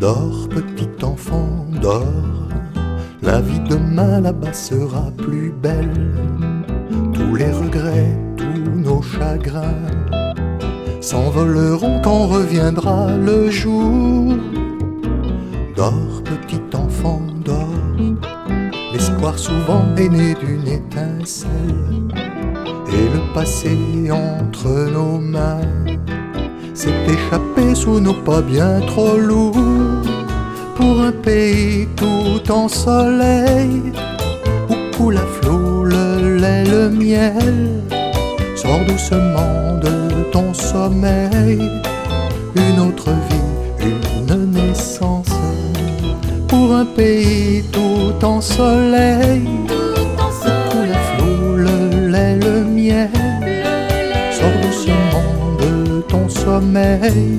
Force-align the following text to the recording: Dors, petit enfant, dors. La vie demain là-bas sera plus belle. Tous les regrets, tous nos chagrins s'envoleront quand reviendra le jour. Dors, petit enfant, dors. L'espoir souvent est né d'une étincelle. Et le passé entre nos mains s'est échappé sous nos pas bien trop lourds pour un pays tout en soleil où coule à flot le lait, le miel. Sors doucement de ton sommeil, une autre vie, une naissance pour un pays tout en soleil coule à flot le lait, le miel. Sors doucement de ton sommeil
Dors, 0.00 0.46
petit 0.50 1.04
enfant, 1.04 1.66
dors. 1.80 2.04
La 3.22 3.40
vie 3.40 3.60
demain 3.60 4.20
là-bas 4.20 4.52
sera 4.52 5.10
plus 5.16 5.52
belle. 5.62 6.12
Tous 7.14 7.34
les 7.34 7.50
regrets, 7.50 8.16
tous 8.36 8.70
nos 8.78 9.00
chagrins 9.00 9.86
s'envoleront 11.00 12.00
quand 12.02 12.26
reviendra 12.26 13.16
le 13.16 13.48
jour. 13.50 14.34
Dors, 15.74 16.22
petit 16.24 16.76
enfant, 16.76 17.22
dors. 17.42 17.66
L'espoir 18.92 19.38
souvent 19.38 19.84
est 19.96 20.10
né 20.10 20.34
d'une 20.34 20.68
étincelle. 20.68 21.50
Et 22.92 23.08
le 23.14 23.32
passé 23.34 23.76
entre 24.10 24.68
nos 24.92 25.18
mains 25.18 25.60
s'est 26.74 27.04
échappé 27.08 27.74
sous 27.74 28.00
nos 28.00 28.14
pas 28.22 28.42
bien 28.42 28.80
trop 28.80 29.16
lourds 29.16 29.56
pour 30.76 31.00
un 31.00 31.12
pays 31.12 31.88
tout 31.96 32.50
en 32.50 32.68
soleil 32.68 33.92
où 34.68 34.96
coule 34.96 35.16
à 35.16 35.26
flot 35.40 35.84
le 35.84 36.36
lait, 36.36 36.64
le 36.64 36.90
miel. 36.90 37.82
Sors 38.54 38.84
doucement 38.86 39.78
de 39.82 40.30
ton 40.32 40.52
sommeil, 40.54 41.60
une 42.54 42.80
autre 42.80 43.10
vie, 43.28 43.90
une 44.28 44.50
naissance 44.52 45.28
pour 46.48 46.74
un 46.74 46.84
pays 46.84 47.64
tout 47.72 48.24
en 48.24 48.40
soleil 48.40 49.42
coule 50.70 50.92
à 50.92 51.00
flot 51.16 51.56
le 51.56 52.08
lait, 52.08 52.36
le 52.36 52.64
miel. 52.64 53.10
Sors 54.30 54.58
doucement 54.62 55.56
de 55.60 56.00
ton 56.02 56.28
sommeil 56.28 57.38